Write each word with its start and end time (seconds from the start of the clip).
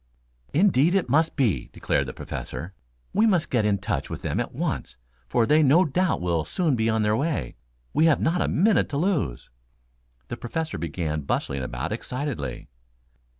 "Indeed, 0.51 0.95
it 0.95 1.09
must 1.11 1.35
be," 1.35 1.69
declared 1.73 2.07
the 2.07 2.13
Professor. 2.15 2.73
"We 3.13 3.27
must 3.27 3.51
get 3.51 3.67
in 3.67 3.77
touch 3.77 4.09
with 4.09 4.23
them 4.23 4.39
at 4.39 4.51
once, 4.51 4.97
for 5.27 5.45
they 5.45 5.61
no 5.61 5.85
doubt 5.85 6.21
will 6.21 6.43
soon 6.43 6.75
be 6.75 6.89
on 6.89 7.03
their 7.03 7.15
way. 7.15 7.55
We 7.93 8.05
have 8.05 8.19
not 8.19 8.41
a 8.41 8.47
minute 8.47 8.89
to 8.89 8.97
lose." 8.97 9.51
The 10.27 10.37
Professor 10.37 10.79
began 10.79 11.21
bustling 11.21 11.61
about 11.61 11.91
excitedly. 11.91 12.67